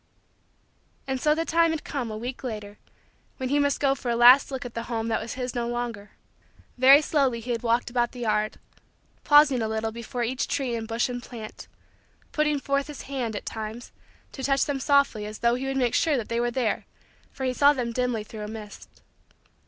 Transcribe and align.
And 1.05 1.21
so 1.21 1.35
the 1.35 1.45
time 1.45 1.69
had 1.69 1.83
come, 1.83 2.09
a 2.09 2.17
week 2.17 2.43
later, 2.43 2.79
when 3.37 3.49
he 3.49 3.59
must 3.59 3.79
go 3.79 3.93
for 3.93 4.09
a 4.09 4.15
last 4.15 4.49
look 4.49 4.65
at 4.65 4.73
the 4.73 4.85
home 4.89 5.09
that 5.09 5.21
was 5.21 5.35
his 5.35 5.53
no 5.53 5.67
longer. 5.67 6.09
Very 6.75 7.03
slowly 7.03 7.39
he 7.39 7.51
had 7.51 7.61
walked 7.61 7.91
about 7.91 8.11
the 8.11 8.21
yard; 8.21 8.57
pausing 9.23 9.61
a 9.61 9.67
little 9.67 9.91
before 9.91 10.23
each 10.23 10.47
tree 10.47 10.73
and 10.73 10.87
bush 10.87 11.07
and 11.07 11.21
plant; 11.21 11.67
putting 12.31 12.59
forth 12.59 12.87
his 12.87 13.03
hand, 13.03 13.35
at 13.35 13.45
times, 13.45 13.91
to 14.31 14.41
touch 14.43 14.65
them 14.65 14.79
softly 14.79 15.27
as 15.27 15.37
though 15.37 15.53
he 15.53 15.67
would 15.67 15.77
make 15.77 15.93
sure 15.93 16.17
that 16.17 16.29
they 16.29 16.39
were 16.39 16.49
there 16.49 16.87
for 17.31 17.43
he 17.43 17.53
saw 17.53 17.71
them 17.71 17.91
dimly 17.91 18.23
through 18.23 18.41
a 18.43 18.47
mist. 18.47 19.03